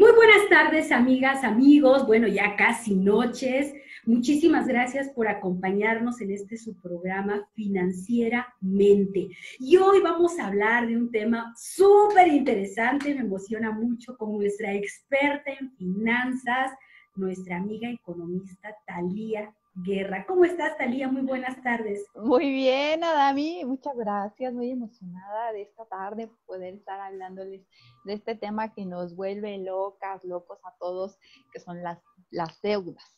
[0.00, 2.06] Muy buenas tardes, amigas, amigos.
[2.06, 3.74] Bueno, ya casi noches.
[4.06, 9.28] Muchísimas gracias por acompañarnos en este su programa Financieramente.
[9.58, 14.72] Y hoy vamos a hablar de un tema súper interesante, me emociona mucho, con nuestra
[14.72, 16.72] experta en finanzas,
[17.14, 20.26] nuestra amiga economista Talía Guerra.
[20.26, 21.08] ¿Cómo estás, Talía?
[21.08, 22.04] Muy buenas tardes.
[22.14, 24.52] Muy bien, Adami, muchas gracias.
[24.52, 27.66] Muy emocionada de esta tarde poder estar hablándoles
[28.04, 31.18] de este tema que nos vuelve locas, locos a todos,
[31.52, 31.98] que son las,
[32.30, 33.16] las deudas.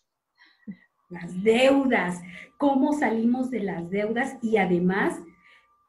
[1.08, 2.22] Las deudas,
[2.58, 5.20] cómo salimos de las deudas y además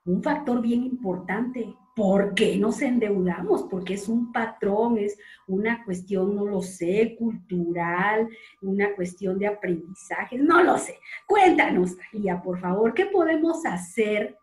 [0.05, 3.63] un factor bien importante, ¿por qué nos endeudamos?
[3.63, 8.27] Porque es un patrón, es una cuestión, no lo sé, cultural,
[8.61, 10.99] una cuestión de aprendizaje, no lo sé.
[11.27, 14.37] Cuéntanos, Talía, por favor, ¿qué podemos hacer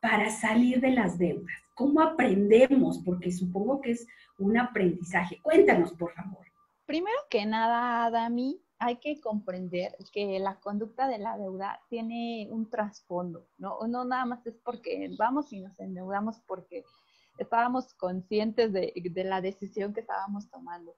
[0.00, 1.54] para salir de las deudas?
[1.74, 2.98] ¿Cómo aprendemos?
[3.04, 4.06] Porque supongo que es
[4.38, 5.40] un aprendizaje.
[5.42, 6.46] Cuéntanos, por favor.
[6.86, 12.68] Primero que nada, Dami, hay que comprender que la conducta de la deuda tiene un
[12.68, 13.78] trasfondo, ¿no?
[13.86, 16.84] No nada más es porque vamos y nos endeudamos porque
[17.38, 18.92] estábamos conscientes de,
[19.24, 20.96] la decisión que estábamos tomando,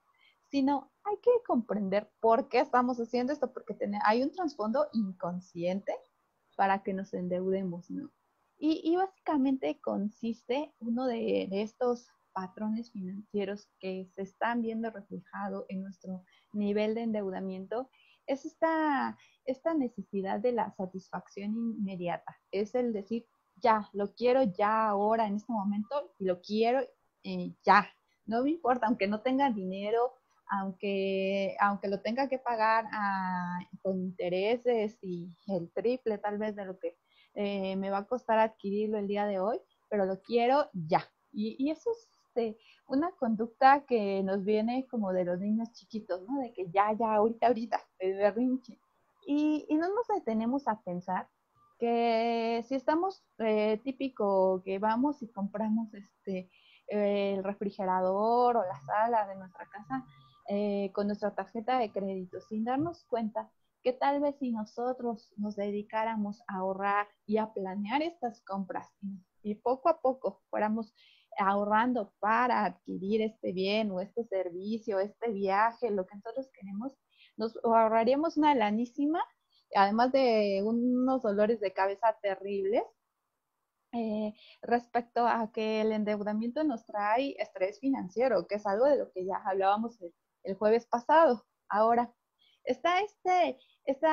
[0.49, 5.93] sino hay que comprender por qué estamos haciendo esto, porque hay un trasfondo inconsciente
[6.55, 8.09] para que nos endeudemos, ¿no?
[8.57, 15.81] Y, básicamente consiste uno de, de estos patrones financieros que se están viendo reflejado en
[15.81, 17.89] nuestro nivel de endeudamiento
[18.27, 22.37] es esta, esta necesidad de la satisfacción inmediata.
[22.51, 23.25] Es el decir,
[23.55, 26.81] ya, lo quiero ya, ahora, en este momento, y lo quiero
[27.23, 27.87] eh, ya.
[28.25, 30.13] No me importa, aunque no tenga dinero,
[30.47, 36.65] aunque, aunque lo tenga que pagar ah, con intereses y el triple tal vez de
[36.65, 36.97] lo que
[37.33, 41.07] eh, me va a costar adquirirlo el día de hoy, pero lo quiero ya.
[41.31, 46.21] Y, y eso es este, una conducta que nos viene como de los niños chiquitos,
[46.27, 46.39] ¿no?
[46.39, 48.77] De que ya, ya, ahorita, ahorita, el berrinche.
[49.25, 51.27] Y, no nos detenemos a pensar
[51.79, 56.49] que si estamos eh, típico que vamos y compramos este
[56.87, 60.05] el refrigerador o la sala de nuestra casa
[60.47, 63.49] eh, con nuestra tarjeta de crédito sin darnos cuenta
[63.81, 68.87] que tal vez si nosotros nos dedicáramos a ahorrar y a planear estas compras
[69.41, 70.93] y poco a poco fuéramos
[71.37, 76.93] ahorrando para adquirir este bien o este servicio, este viaje, lo que nosotros queremos,
[77.37, 79.23] nos ahorraríamos una lanísima,
[79.75, 82.83] además de unos dolores de cabeza terribles,
[83.93, 89.11] eh, respecto a que el endeudamiento nos trae estrés financiero, que es algo de lo
[89.11, 89.97] que ya hablábamos
[90.43, 91.45] el, jueves pasado.
[91.69, 92.13] Ahora,
[92.65, 94.07] está este, este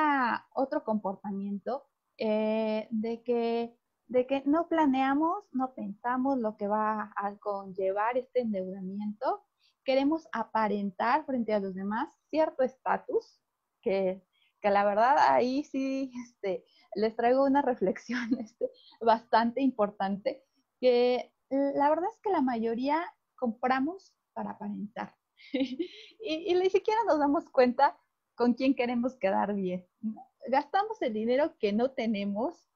[0.54, 1.84] otro comportamiento
[2.16, 8.40] eh, de que de que no planeamos, no pensamos lo que va a conllevar este
[8.40, 9.44] endeudamiento.
[9.84, 13.40] Queremos aparentar frente a los demás cierto estatus,
[13.80, 14.22] que,
[14.62, 16.64] la verdad ahí sí este,
[16.94, 18.70] les traigo una reflexión este,
[19.00, 20.44] bastante importante,
[20.80, 23.02] que la verdad es que la mayoría
[23.36, 25.14] compramos para aparentar.
[25.52, 27.98] y, ni siquiera nos damos cuenta
[28.34, 29.86] con quién queremos quedar bien.
[30.48, 32.71] Gastamos el dinero que no tenemos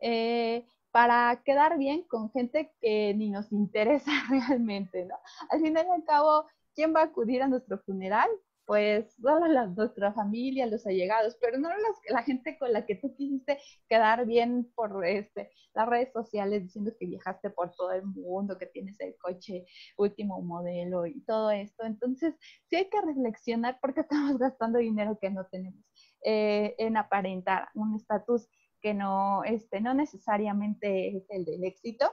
[0.00, 5.16] eh, para quedar bien con gente que ni nos interesa realmente, ¿no?
[5.50, 8.28] Al final y al cabo, ¿quién va a acudir a nuestro funeral?
[8.64, 11.68] Pues solo la, nuestra familia, los allegados, pero no
[12.08, 13.58] la gente con la que tú quisiste
[13.88, 18.66] quedar bien por este, las redes sociales diciendo que viajaste por todo el mundo, que
[18.66, 19.66] tienes el coche
[19.98, 21.84] último modelo y todo esto.
[21.84, 22.34] Entonces,
[22.70, 25.84] sí hay que reflexionar porque estamos gastando dinero que no tenemos
[26.24, 28.48] eh, en aparentar un estatus
[28.84, 32.12] que no, este, no necesariamente es el del éxito.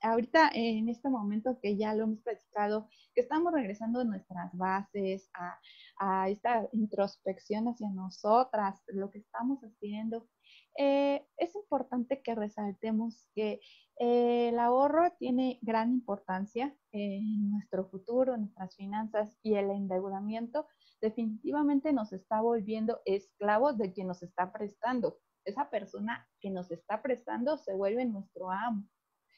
[0.00, 5.30] Ahorita, en este momento que ya lo hemos platicado, que estamos regresando a nuestras bases,
[5.34, 5.60] a,
[6.00, 10.28] a esta introspección hacia nosotras, lo que estamos haciendo,
[10.76, 13.60] eh, es importante que resaltemos que
[14.00, 20.66] eh, el ahorro tiene gran importancia en nuestro futuro, en nuestras finanzas y el endeudamiento
[21.00, 25.18] definitivamente nos está volviendo esclavos de quien nos está prestando
[25.48, 28.84] esa persona que nos está prestando se vuelve nuestro amo.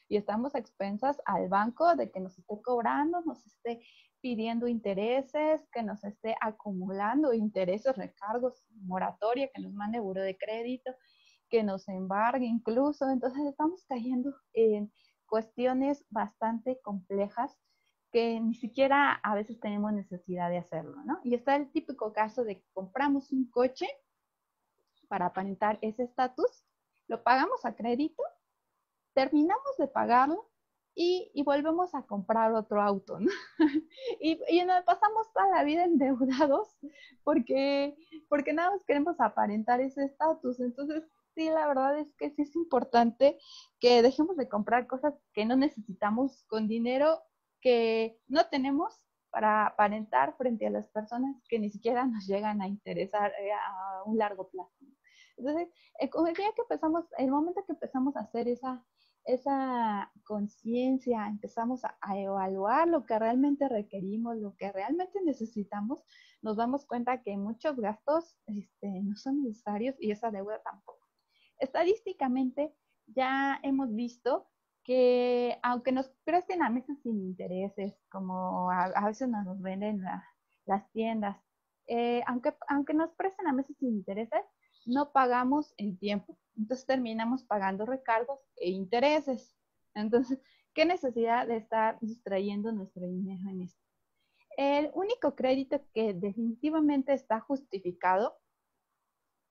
[0.09, 3.81] Y estamos a expensas al banco de que nos esté cobrando, nos esté
[4.19, 10.91] pidiendo intereses, que nos esté acumulando intereses, recargos, moratoria, que nos mande buro de crédito,
[11.49, 13.09] que nos embargue incluso.
[13.09, 14.91] Entonces estamos cayendo en
[15.25, 17.57] cuestiones bastante complejas
[18.11, 21.19] que ni siquiera a veces tenemos necesidad de hacerlo, ¿no?
[21.23, 23.87] Y está el típico caso de que compramos un coche
[25.11, 26.63] para aparentar ese estatus,
[27.07, 28.23] lo pagamos a crédito,
[29.13, 30.49] terminamos de pagarlo
[30.95, 33.19] y, y, volvemos a comprar otro auto,
[34.21, 36.77] y, y, nos pasamos toda la vida endeudados
[37.25, 37.97] porque,
[38.29, 40.61] porque nada más queremos aparentar ese estatus.
[40.61, 41.03] Entonces,
[41.35, 43.37] sí, la verdad es que sí es importante
[43.81, 47.19] que dejemos de comprar cosas que no necesitamos con dinero
[47.59, 52.67] que no tenemos para aparentar frente a las personas que ni siquiera nos llegan a
[52.67, 54.85] interesar eh, a un largo plazo.
[55.41, 58.83] Entonces, el, el día que empezamos, el momento que empezamos a hacer esa
[59.25, 66.03] esa conciencia, empezamos a, evaluar lo que realmente requerimos, lo que realmente necesitamos,
[66.41, 71.07] nos damos cuenta que muchos gastos este, no son necesarios y esa deuda tampoco.
[71.59, 72.73] Estadísticamente
[73.07, 74.47] ya hemos visto
[74.83, 80.03] que aunque nos presten a meses sin intereses, como a, veces nos venden
[80.65, 81.37] las tiendas,
[81.85, 84.41] eh, aunque, aunque nos presten a meses sin intereses,
[84.85, 86.37] no pagamos en tiempo.
[86.57, 89.55] Entonces terminamos pagando recargos e intereses.
[89.93, 90.39] Entonces,
[90.73, 93.81] ¿qué necesidad de estar distrayendo nuestro dinero en esto?
[94.57, 98.37] El único crédito que definitivamente está justificado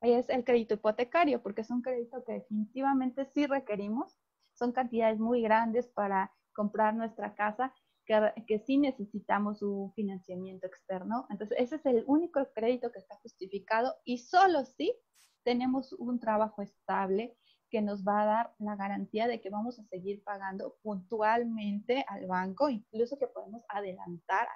[0.03, 4.19] es el crédito hipotecario, porque es un crédito que definitivamente sí requerimos.
[4.55, 7.75] Son cantidades muy grandes para comprar nuestra casa,
[8.11, 11.27] que, que sí necesitamos un financiamiento externo.
[11.31, 14.93] Entonces, ese es el único crédito que está justificado y solo si
[15.45, 17.37] tenemos un trabajo estable
[17.71, 22.27] que nos va a dar la garantía de que vamos a seguir pagando puntualmente al
[22.27, 24.49] banco, incluso que podemos adelantar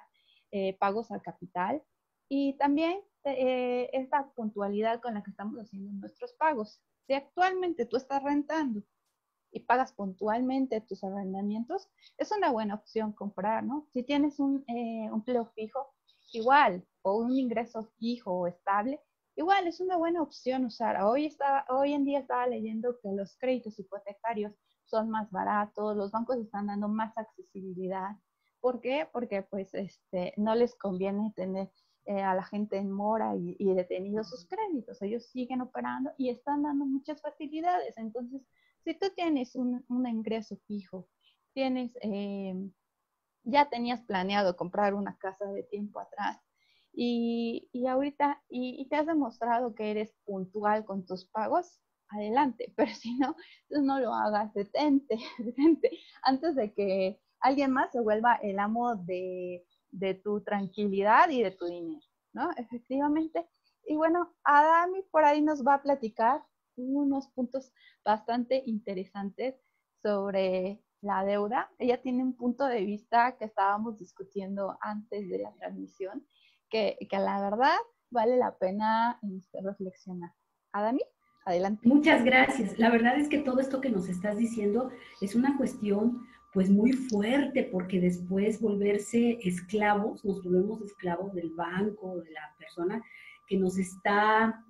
[0.51, 1.81] eh, pagos al capital
[2.27, 6.81] y también eh, esta puntualidad con la que estamos haciendo nuestros pagos.
[7.07, 8.81] Si actualmente tú estás rentando
[9.55, 11.87] y pagas puntualmente tus arrendamientos,
[12.17, 13.87] es una buena opción comprar, ¿no?
[13.93, 15.93] Si tienes un eh, empleo fijo,
[16.33, 18.99] igual, o un ingreso fijo o estable,
[19.37, 21.01] Igual es una buena opción usar.
[21.03, 24.53] Hoy, está, hoy en día estaba leyendo que los créditos hipotecarios
[24.85, 28.11] son más baratos, los bancos están dando más accesibilidad.
[28.61, 29.09] ¿Por qué?
[29.11, 31.69] Porque pues este, no les conviene tener
[32.05, 35.01] eh, a la gente en mora y, y detenidos sus créditos.
[35.01, 37.97] Ellos siguen operando y están dando muchas facilidades.
[37.97, 38.41] Entonces,
[38.85, 41.09] si tú tienes un, un ingreso fijo,
[41.53, 42.53] tienes, eh,
[43.43, 46.39] ya tenías planeado comprar una casa de tiempo atrás,
[46.93, 52.93] y, y ahorita, y, te has demostrado que eres puntual con tus pagos, adelante, pero
[52.93, 55.91] si no, entonces no lo hagas, detente, detente,
[56.21, 61.51] antes de que alguien más se vuelva el amo de, de tu tranquilidad y de
[61.51, 62.51] tu dinero, ¿no?
[62.57, 63.47] Efectivamente.
[63.87, 66.43] Y bueno, Adami por ahí nos va a platicar
[66.77, 67.71] unos puntos
[68.03, 69.55] bastante interesantes
[70.01, 71.69] sobre la deuda.
[71.77, 76.25] Ella tiene un punto de vista que estábamos discutiendo antes de la transmisión
[76.69, 77.77] que, que la verdad
[78.09, 80.31] vale la pena este, reflexionar.
[80.71, 81.01] Adami,
[81.45, 81.87] adelante.
[81.87, 82.77] Muchas gracias.
[82.79, 84.89] La verdad es que todo esto que nos estás diciendo
[85.21, 92.17] es una cuestión pues muy fuerte porque después volverse esclavos, nos volvemos esclavos del banco,
[92.21, 93.03] de la persona
[93.47, 94.63] que nos está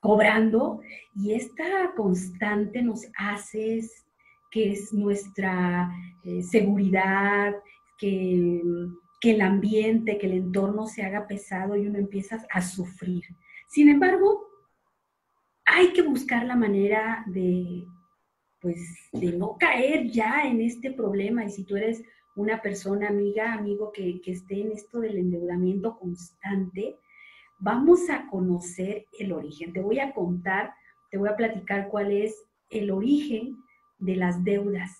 [0.00, 0.80] cobrando
[1.14, 3.82] y esta constante nos hace
[4.50, 5.92] que es nuestra
[6.24, 7.54] eh, seguridad,
[7.98, 8.62] que
[9.20, 13.22] que el ambiente, que el entorno se haga pesado y uno empieza a sufrir.
[13.68, 14.48] Sin embargo,
[15.66, 17.84] hay que buscar la manera de,
[18.60, 18.80] pues,
[19.12, 21.44] de no caer ya en este problema.
[21.44, 22.02] Y si tú eres
[22.34, 26.96] una persona, amiga, amigo, que, que esté en esto del endeudamiento constante,
[27.60, 29.72] vamos a conocer el origen.
[29.72, 30.74] Te voy a contar,
[31.10, 32.34] te voy a platicar cuál es
[32.70, 33.56] el origen
[33.98, 34.98] de las deudas.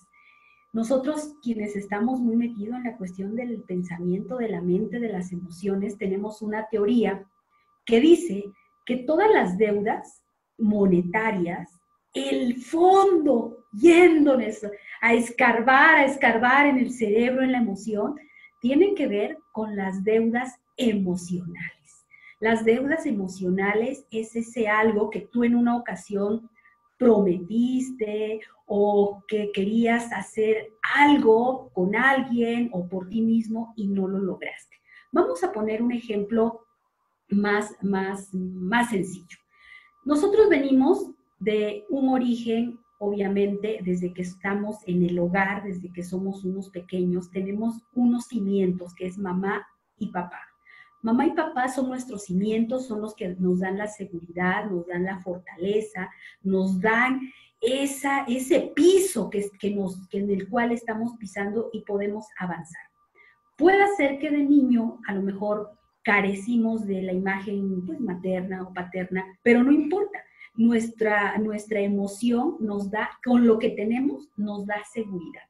[0.73, 5.33] Nosotros quienes estamos muy metidos en la cuestión del pensamiento, de la mente, de las
[5.33, 7.25] emociones, tenemos una teoría
[7.85, 8.45] que dice
[8.85, 10.23] que todas las deudas
[10.57, 11.69] monetarias,
[12.13, 14.65] el fondo, yéndonos
[15.01, 18.15] a escarbar, a escarbar en el cerebro, en la emoción,
[18.61, 21.80] tienen que ver con las deudas emocionales.
[22.41, 26.49] Las deudas emocionales es ese algo que tú en una ocasión
[26.97, 34.17] prometiste o que querías hacer algo con alguien o por ti mismo y no lo
[34.17, 34.77] lograste.
[35.11, 36.65] Vamos a poner un ejemplo
[37.29, 39.37] más, más, más sencillo.
[40.03, 46.43] Nosotros venimos de un origen, obviamente, desde que estamos en el hogar, desde que somos
[46.43, 49.67] unos pequeños, tenemos unos cimientos que es mamá
[49.99, 50.50] y papá.
[51.01, 55.05] Mamá y papá son nuestros cimientos, son los que nos dan la seguridad, nos dan
[55.05, 56.09] la fortaleza,
[56.43, 57.21] nos dan
[57.59, 62.81] esa, ese piso que, que nos, que en el cual estamos pisando y podemos avanzar.
[63.57, 68.73] Puede ser que de niño a lo mejor carecimos de la imagen pues, materna o
[68.73, 70.19] paterna, pero no importa.
[70.53, 75.43] Nuestra, nuestra emoción nos da, con lo que tenemos, nos da seguridad.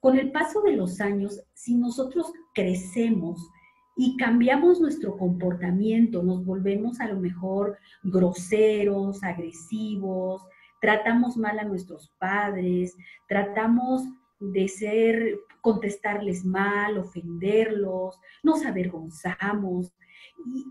[0.00, 3.48] con el paso de los años, si nosotros crecemos
[3.96, 10.42] y cambiamos nuestro comportamiento, nos volvemos a lo mejor groseros, agresivos,
[10.80, 12.96] tratamos mal a nuestros padres,
[13.28, 14.02] tratamos
[14.40, 19.92] de ser, contestarles mal, ofenderlos, nos avergonzamos,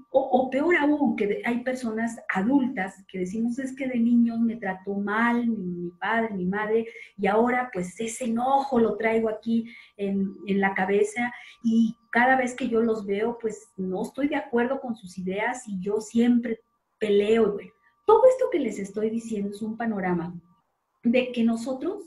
[0.09, 4.95] o, peor aún, que hay personas adultas que decimos es que de niños me trató
[4.95, 6.87] mal mi, padre, mi madre,
[7.17, 11.31] y ahora pues ese enojo lo traigo aquí en, en, la cabeza
[11.63, 15.67] y cada vez que yo los veo pues no estoy de acuerdo con sus ideas
[15.67, 16.59] y yo siempre
[16.99, 17.57] peleo.
[18.05, 20.33] todo esto que les estoy diciendo es un panorama
[21.03, 22.03] de que nosotros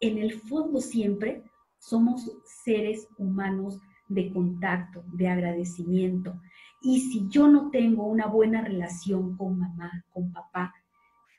[0.00, 1.44] en el fondo siempre
[1.78, 2.30] somos
[2.64, 3.78] seres humanos
[4.08, 6.34] de contacto, de agradecimiento
[6.80, 10.74] y si yo no tengo una buena relación con mamá, con papá,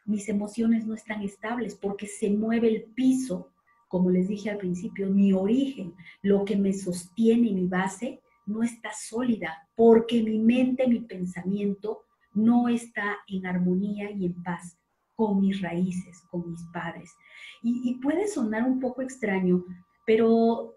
[0.05, 3.52] mis emociones no están estables porque se mueve el piso,
[3.93, 8.91] como les dije al principio, mi origen, lo que me sostiene mi base, no está
[8.91, 12.01] sólida porque mi mente, mi pensamiento
[12.33, 14.79] no está en armonía y en paz
[15.13, 17.13] con mis raíces, con mis padres.
[17.61, 19.63] Y, puede sonar un poco extraño,
[20.07, 20.73] pero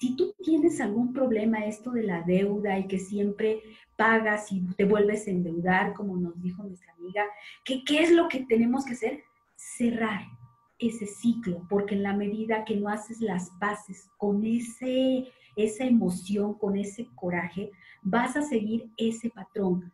[0.00, 3.62] si tú tienes algún problema, esto de la deuda y que siempre
[3.96, 7.26] pagas y te vuelves a endeudar, como nos dijo nuestra amiga,
[7.64, 9.22] ¿qué, ¿qué es lo que tenemos que hacer?
[9.54, 10.37] Cerrar
[10.78, 16.54] ese ciclo, porque en la medida que no haces las paces con ese, esa emoción,
[16.54, 17.70] con ese coraje,
[18.02, 19.90] vas a seguir ese patrón.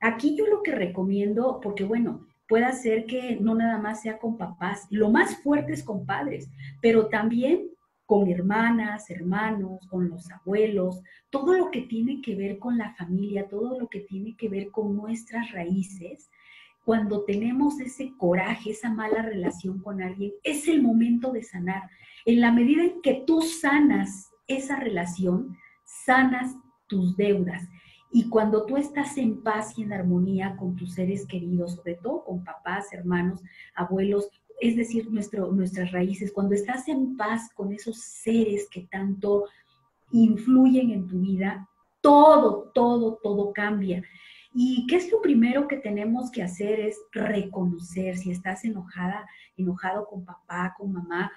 [0.00, 4.36] Aquí yo lo que recomiendo, porque bueno, puede ser que no nada más sea con
[4.36, 6.50] papás, lo más fuerte es con padres,
[6.80, 7.70] pero también
[8.10, 11.00] con hermanas, hermanos, con los abuelos,
[11.30, 14.72] todo lo que tiene que ver con la familia, todo lo que tiene que ver
[14.72, 16.28] con nuestras raíces,
[16.84, 21.90] cuando tenemos ese coraje, esa mala relación con alguien, es el momento de sanar.
[22.24, 26.56] En la medida en que tú sanas esa relación, sanas
[26.86, 27.68] tus deudas.
[28.12, 32.24] Y cuando tú estás en paz y en armonía con tus seres queridos, sobre todo
[32.24, 33.40] con papás, hermanos,
[33.74, 34.28] abuelos,
[34.60, 39.44] es decir, nuestro, nuestras raíces, cuando estás en paz con esos seres que tanto
[40.10, 41.68] influyen en tu vida,
[42.00, 44.02] todo, todo, todo cambia.
[44.52, 46.80] ¿Y qué es lo primero que tenemos que hacer?
[46.80, 49.26] Es reconocer si estás enojada,
[49.56, 51.30] enojado con papá, con mamá.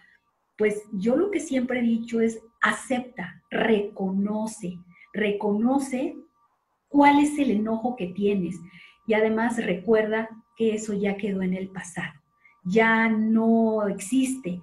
[0.58, 4.78] Pues yo lo que siempre he dicho es acepta, reconoce,
[5.14, 6.16] reconoce
[6.88, 8.60] cuál es el enojo que tienes
[9.08, 12.24] y además recuerda que eso ya quedó en el pasado
[12.64, 14.62] ya no existe.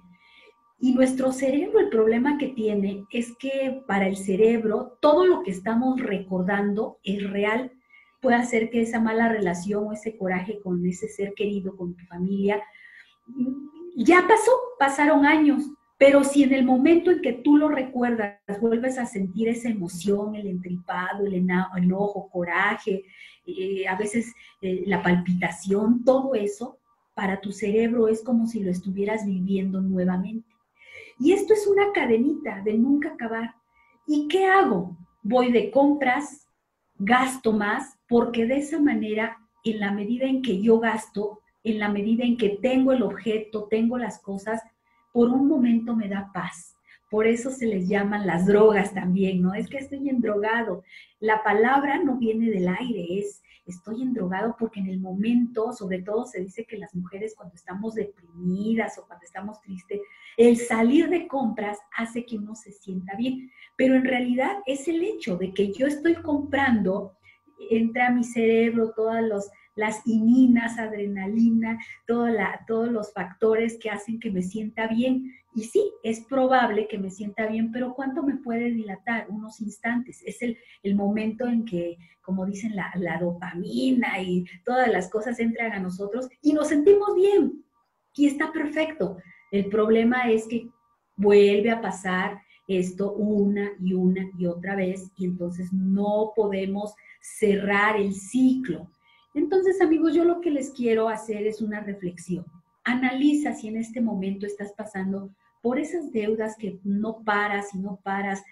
[0.79, 5.51] Y nuestro cerebro, el problema que tiene es que para el cerebro todo lo que
[5.51, 7.71] estamos recordando es real.
[8.21, 12.05] Puede hacer que esa mala relación o ese coraje con ese ser querido, con tu
[12.05, 12.61] familia,
[13.95, 15.63] ya pasó, pasaron años,
[15.97, 20.35] pero si en el momento en que tú lo recuerdas, vuelves a sentir esa emoción,
[20.35, 23.03] el entripado, el enojo, coraje,
[23.45, 26.79] eh, a veces eh, la palpitación, todo eso,
[27.13, 30.49] para tu cerebro es como si lo estuvieras viviendo nuevamente.
[31.19, 33.53] Y esto es una cadenita de nunca acabar.
[34.07, 34.97] ¿Y qué hago?
[35.21, 36.47] Voy de compras,
[37.03, 41.89] gasto más, porque de esa manera, en la medida en que yo gasto, en la
[41.89, 44.61] medida en que tengo el objeto, tengo las cosas,
[45.11, 46.75] por un momento me da paz.
[47.09, 49.53] Por eso se les llaman las drogas también, ¿no?
[49.53, 50.83] Es que estoy endrogado.
[51.19, 56.25] La palabra no viene del aire, es estoy endrogado porque en el momento, sobre todo
[56.25, 60.01] se dice que las mujeres cuando estamos deprimidas o cuando estamos tristes,
[60.37, 65.03] el salir de compras hace que uno se sienta bien, pero en realidad es el
[65.03, 67.17] hecho de que yo estoy comprando,
[67.69, 74.31] entra a mi cerebro todas los, las ininas, adrenalina, todos los factores que hacen que
[74.31, 75.33] me sienta bien.
[75.55, 79.27] Y sí, es probable que me sienta bien, pero ¿cuánto me puede dilatar?
[79.29, 80.21] Unos instantes.
[80.25, 80.57] Es el,
[80.95, 86.29] momento en que, como dicen, la, la dopamina y todas las cosas entran a nosotros
[86.41, 87.63] y nos sentimos bien.
[88.15, 89.17] Y está perfecto.
[89.51, 90.69] El problema es que
[91.15, 97.97] vuelve a pasar esto una y una y otra vez y entonces no podemos cerrar
[97.97, 98.89] el ciclo.
[99.33, 102.45] Entonces, amigos, yo lo que les quiero hacer es una reflexión.
[102.83, 105.29] Analiza si en este momento estás pasando
[105.61, 108.43] por esas deudas que no paras y no paras,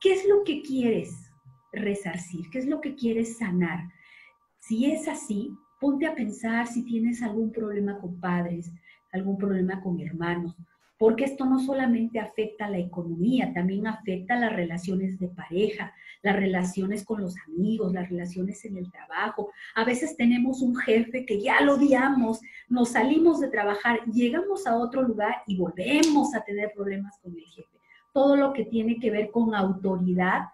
[0.00, 1.30] ¿qué es lo que quieres
[1.72, 2.48] resarcir?
[2.50, 3.80] ¿Qué es lo que quieres sanar?
[4.60, 8.72] Si es así, ponte a pensar si tienes algún problema con padres,
[9.12, 10.56] algún problema con hermanos,
[11.04, 15.92] porque esto no solamente afecta a la economía, también afecta a las relaciones de pareja,
[16.22, 19.50] las relaciones con los amigos, las relaciones en el trabajo.
[19.74, 24.78] A veces tenemos un jefe que ya lo odiamos, nos salimos de trabajar, llegamos a
[24.78, 27.68] otro lugar y volvemos a tener problemas con el jefe.
[28.14, 30.44] todo lo que tiene que ver con autoridad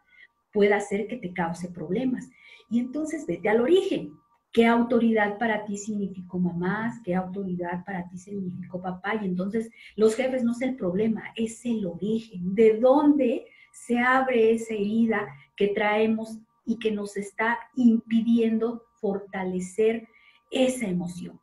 [0.52, 2.28] puede hacer que te cause problemas.
[2.68, 4.14] Y entonces vete al origen.
[4.52, 7.00] ¿Qué autoridad para ti significó mamás?
[7.04, 9.14] ¿Qué autoridad para ti significó papá?
[9.22, 12.54] Y entonces los jefes no es el problema, es el origen.
[12.54, 20.08] ¿De dónde se abre esa herida que traemos y que nos está impidiendo fortalecer
[20.50, 21.40] esa emoción?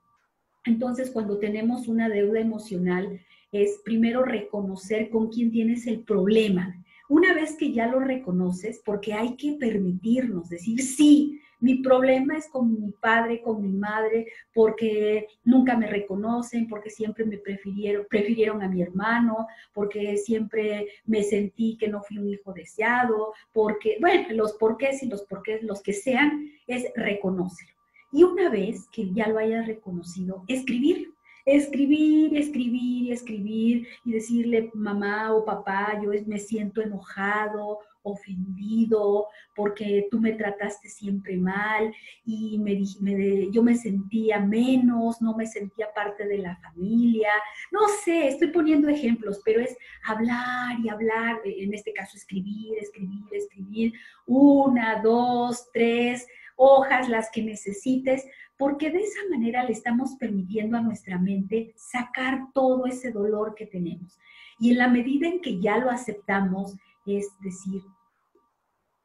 [0.66, 3.22] Entonces, cuando tenemos una deuda emocional,
[3.54, 6.84] es primero reconocer con quién tienes el problema.
[7.08, 12.48] Una vez que ya lo reconoces, porque hay que permitirnos decir, sí, mi problema es
[12.50, 18.68] con mi padre, con mi madre, porque nunca me reconocen, porque siempre me prefirieron, a
[18.68, 24.54] mi hermano, porque siempre me sentí que no fui un hijo deseado, porque, bueno, los
[24.54, 27.76] porqués y los porqués, los que sean, es reconocerlo.
[28.12, 31.14] Y una vez que ya lo hayas reconocido, escribir
[31.48, 40.20] escribir, escribir, escribir y decirle, mamá o papá, yo me siento enojado ofendido porque tú
[40.20, 41.94] me trataste siempre mal
[42.26, 47.30] y me, me, yo me sentía menos, no me sentía parte de la familia.
[47.72, 49.76] No sé, estoy poniendo ejemplos, pero es
[50.06, 53.94] hablar y hablar, en este caso escribir, escribir, escribir,
[54.26, 56.28] una, dos, tres
[56.58, 58.26] hojas, las que necesites,
[58.58, 63.68] porque de esa manera le estamos permitiendo a nuestra mente sacar todo ese dolor que
[63.68, 64.18] tenemos.
[64.60, 67.82] Y en la medida en que ya lo aceptamos, es decir,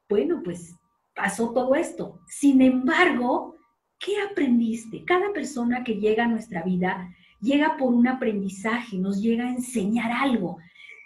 [0.09, 0.75] bueno, pues
[1.15, 2.19] pasó todo esto.
[2.27, 3.55] Sin embargo,
[3.99, 5.05] ¿qué aprendiste?
[5.05, 10.11] Cada persona que llega a nuestra vida llega por un aprendizaje, nos llega a enseñar
[10.11, 10.57] algo.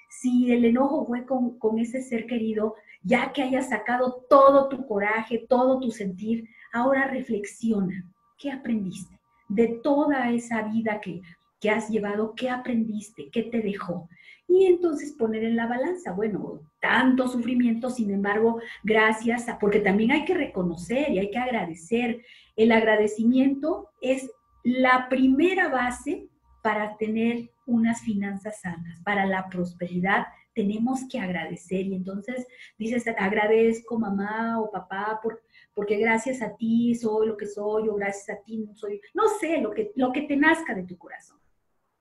[0.10, 5.46] Si el enojo fue con, ese ser querido, ya que hayas sacado todo tu coraje,
[5.50, 8.06] todo tu sentir, ahora reflexiona.
[8.38, 9.20] ¿Qué aprendiste?
[9.48, 11.22] De toda esa vida que,
[11.60, 13.30] que has llevado, ¿qué aprendiste?
[13.32, 14.08] ¿Qué te dejó?
[14.48, 20.24] y entonces poner en la balanza, bueno, tanto sufrimiento, sin embargo, gracias porque también hay
[20.26, 22.24] que reconocer y hay que agradecer.
[22.56, 24.32] El agradecimiento es
[24.64, 26.28] la primera base
[26.64, 32.48] para tener unas finanzas sanas, para la prosperidad tenemos que agradecer y entonces
[32.80, 35.44] dices, agradezco mamá o papá por,
[35.78, 39.28] porque gracias a ti soy lo que soy o gracias a ti no soy, no
[39.40, 41.38] sé, lo que, lo que te nazca de tu corazón.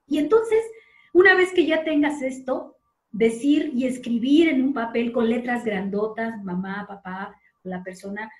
[0.06, 0.64] Y entonces
[1.12, 2.76] una vez que ya tengas esto,
[3.12, 8.32] decir y escribir en un papel con letras grandotas, mamá, papá, la persona,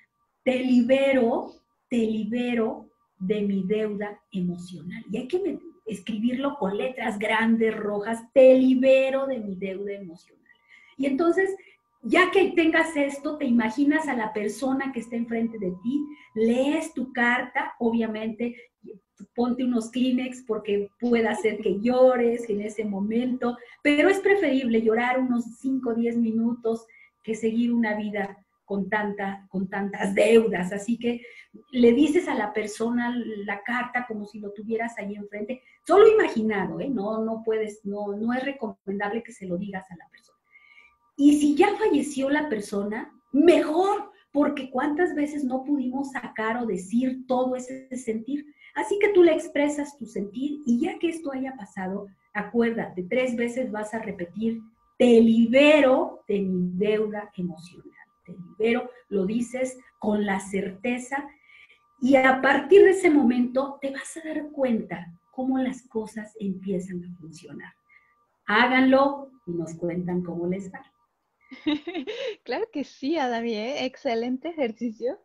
[0.42, 1.52] te libero,
[1.90, 5.04] te libero de mi deuda emocional.
[5.12, 10.52] Y hay que escribirlo con letras grandes, rojas, te libero de mi deuda emocional.
[10.96, 11.54] Y entonces,
[12.02, 16.94] ya que tengas esto, te imaginas a la persona que está enfrente de ti, lees
[16.94, 18.56] tu carta, obviamente
[19.34, 25.20] ponte unos Kleenex porque pueda hacer que llores en ese momento, pero es preferible llorar
[25.20, 26.86] unos 5 o 10 minutos
[27.22, 28.88] que seguir una vida con,
[29.48, 30.72] con tantas deudas.
[30.72, 31.22] Así que
[31.70, 36.80] le dices a la persona la carta como si lo tuvieras ahí enfrente, solo imaginado,
[36.80, 36.88] ¿eh?
[36.88, 40.35] no, no puedes, no, no es recomendable que se lo digas a la persona.
[41.16, 47.26] Y si ya falleció la persona, mejor, porque cuántas veces no pudimos sacar o decir
[47.26, 51.56] todo ese sentir Así que tú le expresas tu sentir y ya que esto haya
[51.56, 54.60] pasado, acuérdate, tres veces vas a repetir,
[54.98, 57.92] te libero de mi deuda emocional.
[58.26, 61.26] Te libero, lo dices con la certeza
[62.02, 67.02] y a partir de ese momento te vas a dar cuenta cómo las cosas empiezan
[67.02, 67.72] a funcionar.
[68.44, 70.84] Háganlo y nos cuentan cómo les va.
[72.44, 73.84] Claro que sí, Adami, ¿eh?
[73.84, 75.18] excelente ejercicio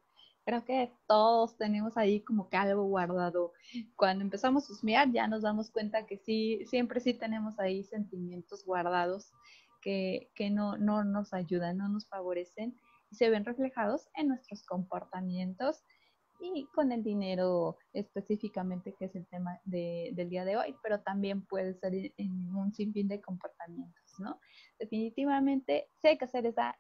[0.46, 3.54] creo que todos tenemos ahí como que algo guardado.
[3.96, 8.66] Cuando empezamos a husmear ya nos damos cuenta que sí, siempre sí tenemos ahí sentimientos
[8.66, 9.32] guardados
[9.82, 12.76] que, que no, no nos ayudan, no nos favorecen
[13.10, 15.84] y se ven reflejados en nuestros comportamientos
[16.42, 21.00] y con el dinero específicamente, que es el tema de, del día de hoy, pero
[21.02, 24.40] también puede ser en un sinfín de comportamientos, ¿no?
[24.80, 26.78] Definitivamente sí hay que hacer esa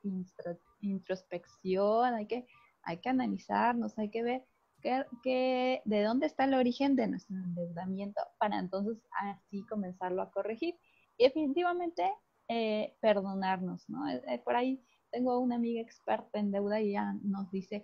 [0.82, 2.46] introspección, hay que
[2.84, 4.46] hay que analizarnos, hay que ver
[4.82, 10.76] qué, de dónde está el origen de nuestro endeudamiento para entonces así comenzarlo a corregir.
[11.17, 12.12] Y definitivamente
[12.48, 14.10] eh, perdonarnos, ¿no?
[14.10, 17.84] Eh, eh, por ahí tengo una amiga experta en deuda y ella nos dice,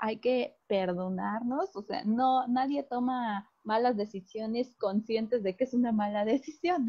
[0.00, 5.92] hay que perdonarnos, o sea, no, nadie toma malas decisiones conscientes de que es una
[5.92, 6.86] mala decisión.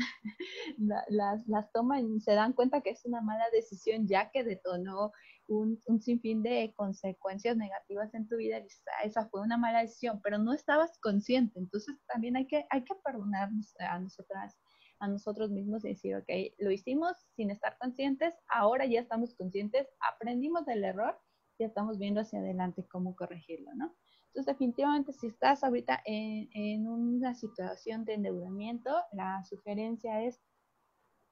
[1.09, 5.11] las, las toman y se dan cuenta que es una mala decisión ya que detonó
[5.47, 10.37] un, sinfín de consecuencias negativas en tu vida, ah, esa fue una mala decisión, pero
[10.37, 14.57] no estabas consciente, entonces también hay que, hay que perdonarnos a nosotras
[14.99, 16.29] a nosotros mismos y decir, ok,
[16.59, 21.19] lo hicimos sin estar conscientes, ahora ya estamos conscientes, aprendimos del error,
[21.59, 23.95] ya estamos viendo hacia adelante cómo corregirlo, ¿no?
[24.27, 30.39] Entonces, definitivamente, si estás ahorita en, en una situación de endeudamiento, la sugerencia es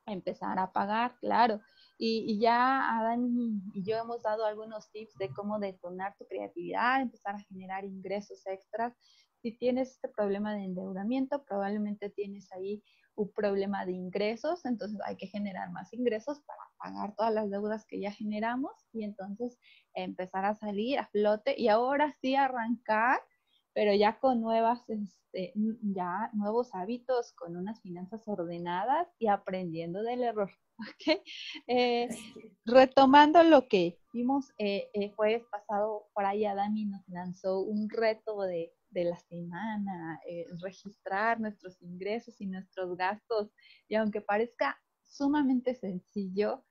[0.06, 1.62] empezar a pagar, claro.
[1.98, 7.36] Y, ya Adán y yo hemos dado algunos tips de cómo detonar tu creatividad, empezar
[7.36, 8.94] a generar ingresos extras.
[9.46, 12.82] Si tienes este problema de endeudamiento, probablemente tienes ahí
[13.14, 17.86] un problema de ingresos, entonces hay que generar más ingresos para pagar todas las deudas
[17.86, 19.60] que ya generamos y entonces
[19.94, 23.20] empezar a salir a flote y ahora sí arrancar
[23.76, 30.24] pero ya con nuevas, este, ya nuevos hábitos, con unas finanzas ordenadas y aprendiendo del
[30.24, 30.50] error.
[30.96, 31.22] ¿okay?
[31.68, 32.08] Eh,
[32.66, 38.42] retomando lo que vimos eh, el jueves pasado, por ahí Adami nos lanzó un reto
[38.44, 43.52] de, de la semana, eh, registrar nuestros ingresos y nuestros gastos.
[43.88, 46.66] Y aunque parezca sumamente sencillo,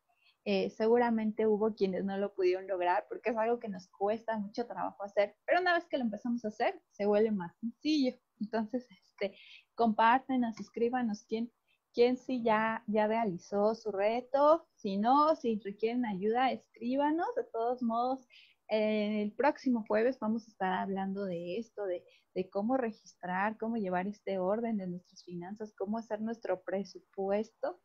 [0.46, 4.66] eh, seguramente hubo quienes no lo pudieron lograr porque es algo que nos cuesta mucho
[4.66, 8.16] trabajo hacer, pero una vez que lo empezamos a hacer, se vuelve más sencillo.
[8.40, 9.36] Entonces, este,
[9.74, 11.52] compártenos, escríbanos quién,
[11.92, 14.66] quién sí ya, ya realizó su reto.
[14.74, 17.28] Si no, si requieren ayuda, escríbanos.
[17.36, 18.26] De todos modos,
[18.68, 22.02] el próximo jueves vamos a estar hablando de esto, de,
[22.34, 27.80] de, cómo registrar, cómo llevar este orden de nuestras finanzas, cómo hacer nuestro presupuesto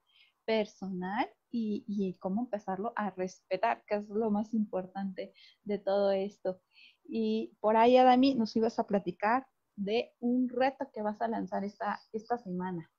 [0.50, 5.32] personal y, cómo empezarlo a respetar, que es lo más importante
[5.64, 6.60] de todo esto.
[7.08, 11.64] Y por ahí, Adami, nos ibas a platicar de un reto que vas a lanzar
[11.64, 12.90] esta, esta semana.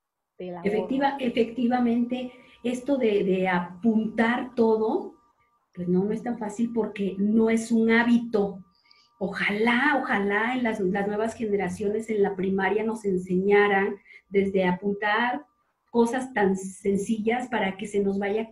[0.63, 2.31] Efectiva, efectivamente,
[2.63, 5.15] esto de, apuntar todo,
[5.73, 8.63] pues no, no es tan fácil porque no es un hábito.
[9.19, 13.95] Ojalá, ojalá en las, nuevas generaciones en la primaria nos enseñaran
[14.29, 15.45] desde apuntar
[15.91, 18.49] cosas tan sencillas para que se nos vaya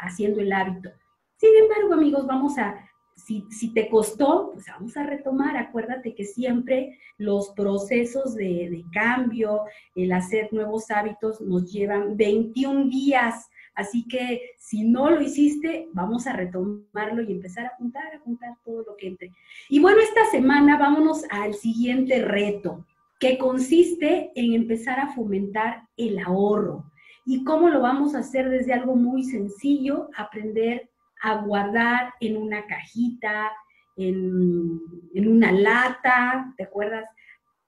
[0.00, 0.90] haciendo el hábito.
[1.36, 5.56] Sin embargo, amigos, vamos a, si, te costó, pues vamos a retomar.
[5.56, 9.62] Acuérdate que siempre los procesos de, de cambio,
[9.94, 13.48] el hacer nuevos hábitos nos llevan 21 días.
[13.74, 18.56] Así que si no lo hiciste, vamos a retomarlo y empezar a apuntar, a apuntar
[18.64, 19.32] todo lo que entre.
[19.68, 22.84] Y bueno, esta semana vámonos al siguiente reto
[23.18, 26.84] que consiste en empezar a fomentar el ahorro.
[27.26, 30.10] ¿Y cómo lo vamos a hacer desde algo muy sencillo?
[30.16, 30.90] Aprender
[31.22, 33.50] a guardar en una cajita,
[33.96, 34.80] en,
[35.14, 37.06] una lata, ¿te acuerdas?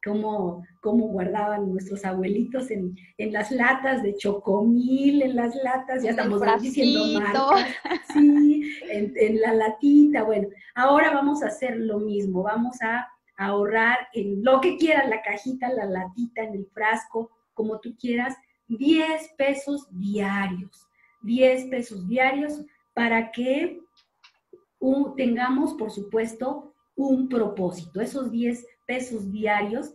[0.06, 6.40] Cómo, cómo, guardaban nuestros abuelitos en, las latas de chocomil, en las latas, ya estamos
[6.60, 7.68] diciendo marcas,
[8.14, 13.98] sí, en, en, la latita, bueno, ahora vamos a hacer lo mismo, vamos a ahorrar
[14.14, 18.36] en lo que quieras, la cajita, la latita, en el frasco, como tú quieras,
[18.68, 20.86] 10 pesos diarios,
[21.22, 22.64] 10 pesos diarios
[22.94, 23.80] para que
[25.16, 28.00] tengamos, por supuesto, un propósito.
[28.00, 29.92] Esos 10 pesos diarios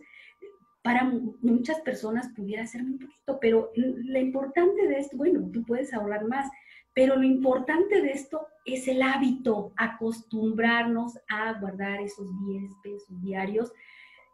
[0.82, 1.04] para
[1.40, 6.26] muchas personas pudiera ser muy poquito, pero lo importante de esto, bueno, tú puedes ahorrar
[6.26, 6.50] más,
[6.92, 13.72] pero lo importante de esto es el hábito, acostumbrarnos a guardar esos 10 pesos diarios.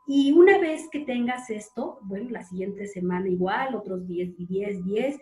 [0.07, 4.85] Y una vez que tengas esto, bueno, la siguiente semana igual, otros 10 y 10,
[4.87, 5.21] 10,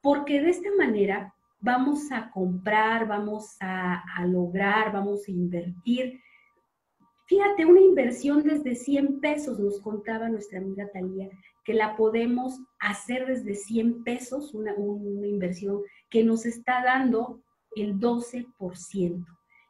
[0.00, 6.20] porque de esta manera vamos a comprar, vamos a lograr, vamos a invertir.
[7.28, 11.28] Fíjate, una inversión desde 100 pesos, nos contaba nuestra amiga Talía,
[11.62, 17.42] que la podemos hacer desde 100 pesos, una, una inversión que nos está dando
[17.76, 19.26] el 12%.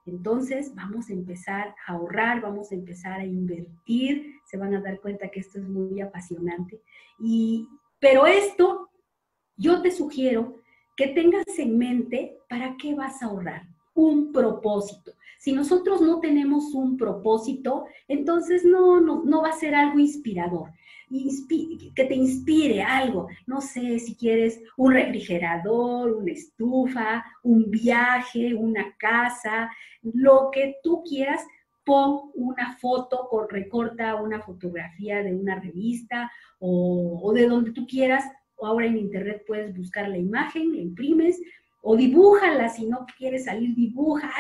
[0.07, 5.01] Entonces vamos a empezar a ahorrar, vamos a empezar a invertir, se van a dar
[5.01, 6.81] cuenta que esto es muy apasionante.
[7.19, 7.69] Y,
[7.99, 8.89] pero esto,
[9.57, 10.63] yo te sugiero
[10.97, 15.13] que tengas en mente para qué vas a ahorrar, un propósito.
[15.39, 20.71] Si nosotros no tenemos un propósito, entonces no, no, no va a ser algo inspirador
[21.95, 23.29] que te inspire algo.
[23.47, 29.71] No sé si quieres un refrigerador, una estufa, un viaje, una casa,
[30.03, 31.45] lo que tú quieras.
[31.85, 38.25] Pon una foto, recorta una fotografía de una revista o, o de donde tú quieras.
[38.61, 41.41] Ahora en internet puedes buscar la imagen, la imprimes
[41.91, 42.69] o dibújala.
[42.69, 44.31] Si no quieres salir, dibuja,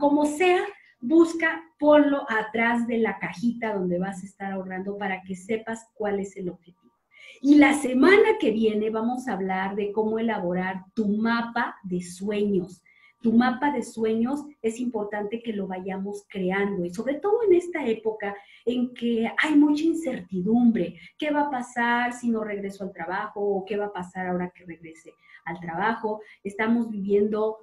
[0.00, 0.60] como sea
[0.98, 6.18] busca, ponlo atrás de la cajita donde vas a estar ahorrando para que sepas cuál
[6.18, 6.92] es el objetivo.
[7.40, 12.82] Y la semana que viene vamos a hablar de cómo elaborar tu mapa de sueños.
[13.20, 17.86] Tu mapa de sueños es importante que lo vayamos creando y sobre todo en esta
[17.86, 20.98] época en que hay mucha incertidumbre.
[21.18, 24.52] ¿Qué va a pasar si no regreso al trabajo o qué va a pasar ahora
[24.54, 25.12] que regrese
[25.44, 26.20] al trabajo?
[26.44, 27.58] Estamos viviendo,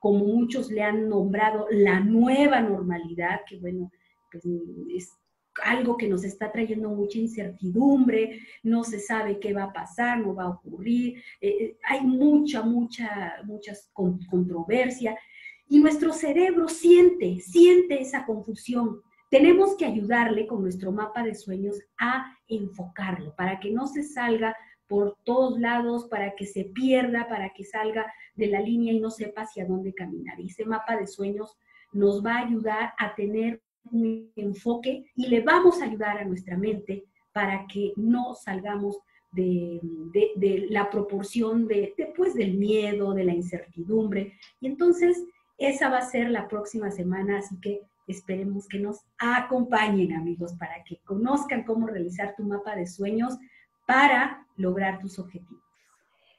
[0.00, 3.90] como muchos le han nombrado, la nueva normalidad, que bueno,
[4.30, 4.44] pues
[4.94, 5.12] es
[5.64, 10.34] algo que nos está trayendo mucha incertidumbre, no se sabe qué va a pasar, no
[10.34, 15.16] va a ocurrir, eh, eh, hay mucha, mucha, muchas controversia
[15.68, 19.00] y nuestro cerebro siente, siente esa confusión.
[19.30, 24.54] Tenemos que ayudarle con nuestro mapa de sueños a enfocarlo para que no se salga
[24.86, 29.10] por todos lados, para que se pierda, para que salga de la línea y no
[29.10, 30.38] sepa hacia dónde caminar.
[30.38, 31.58] Y ese mapa de sueños
[31.92, 33.60] nos va a ayudar a tener
[33.92, 38.98] un enfoque y le vamos a ayudar a nuestra mente para que no salgamos
[39.32, 44.32] de, la proporción de, después del miedo, de la incertidumbre.
[44.60, 45.24] Y entonces
[45.58, 50.82] esa va a ser la próxima semana, así que esperemos que nos acompañen amigos para
[50.84, 53.36] que conozcan cómo realizar tu mapa de sueños
[53.86, 55.65] para lograr tus objetivos.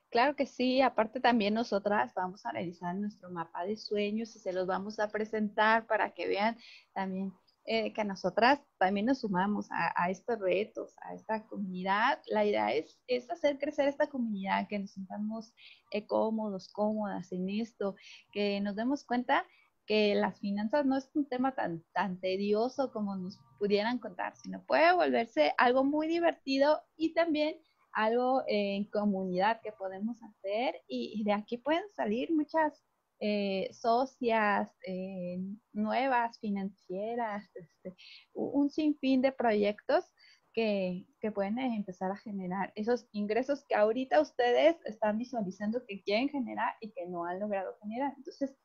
[0.10, 4.54] Claro que sí, aparte también nosotras vamos a realizar nuestro mapa de sueños y se
[4.54, 6.58] los vamos a presentar para que vean
[6.93, 7.34] también
[7.70, 12.22] eh, que nosotras también nos sumamos a, estos retos, a esta comunidad.
[12.28, 15.54] La idea es, es hacer crecer esta comunidad, que nos sintamos
[15.91, 17.96] eh, cómodos, cómodas en esto,
[18.32, 19.46] que nos demos cuenta
[19.86, 24.63] que las finanzas no es un tema tan, tan tedioso como nos pudieran contar, sino
[24.63, 27.58] puede volverse algo muy divertido y también
[27.91, 32.84] algo en comunidad que podemos hacer y, de aquí pueden salir muchas
[33.19, 35.39] eh, socias eh,
[35.73, 37.95] nuevas, financieras, este,
[38.34, 40.06] un sinfín de proyectos
[40.54, 46.30] que, que, pueden empezar a generar esos ingresos que ahorita ustedes están visualizando que quieren
[46.30, 48.13] generar y que no han logrado generar.
[48.17, 48.56] Entonces,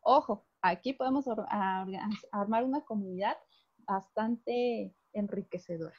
[0.00, 1.26] ojo, aquí podemos
[2.32, 3.36] armar una comunidad
[3.86, 5.96] bastante enriquecedora.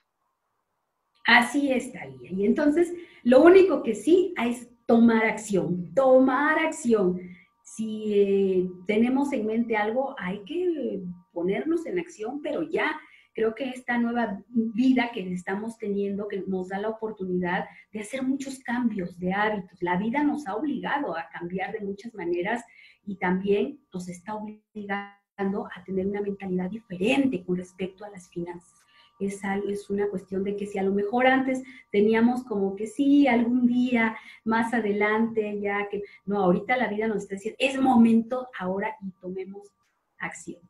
[1.26, 2.32] Así es, Talía.
[2.32, 7.20] Y entonces, lo único que sí es tomar acción, tomar acción.
[7.64, 13.00] Si eh, tenemos en mente algo, hay que ponernos en acción, pero ya
[13.34, 18.24] creo que esta nueva vida que estamos teniendo, que nos da la oportunidad de hacer
[18.24, 19.82] muchos cambios de hábitos.
[19.82, 22.64] La vida nos ha obligado a cambiar de muchas maneras
[23.06, 28.82] y también nos está obligando a tener una mentalidad diferente con respecto a las finanzas
[29.28, 33.68] es, una cuestión de que si a lo mejor antes teníamos como que sí, algún
[33.68, 38.96] día más adelante, ya que no, ahorita la vida nos está diciendo, es momento ahora
[39.02, 39.72] y tomemos
[40.18, 40.62] acción.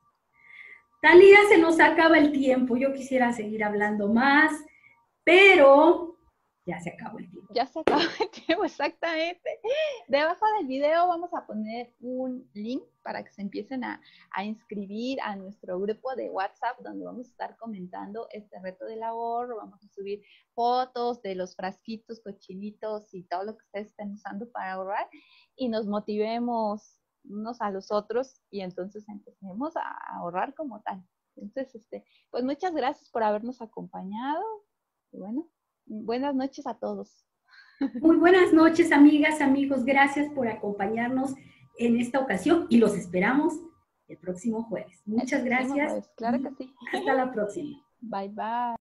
[1.02, 4.52] Talía, se nos acaba el tiempo, yo quisiera seguir hablando más,
[5.24, 6.16] pero
[6.66, 7.54] ya se acabó el tiempo.
[7.54, 9.60] Ya se acabó el tiempo, exactamente.
[10.08, 14.00] Debajo del video vamos a poner un link para que se empiecen a,
[14.44, 19.58] inscribir a nuestro grupo de WhatsApp donde vamos a estar comentando este reto del ahorro,
[19.58, 20.22] vamos a subir
[20.54, 25.10] fotos de los frasquitos, cochinitos y todo lo que ustedes estén usando para ahorrar
[25.56, 31.04] y nos motivemos unos a los otros y entonces empecemos a ahorrar como tal.
[31.36, 34.44] Entonces, este, pues muchas gracias por habernos acompañado.
[35.12, 35.50] Y bueno,
[35.94, 37.28] Buenas noches a todos.
[38.00, 39.84] Muy buenas noches, amigas, amigos.
[39.84, 41.34] Gracias por acompañarnos
[41.78, 43.60] en esta ocasión y los esperamos
[44.08, 45.02] el próximo jueves.
[45.06, 46.10] Muchas gracias.
[46.16, 46.74] Claro que sí.
[46.94, 47.86] Hasta la próxima.
[48.00, 48.81] Bye, bye.